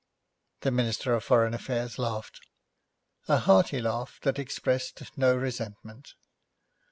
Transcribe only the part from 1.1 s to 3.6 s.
for Foreign Affairs laughed; a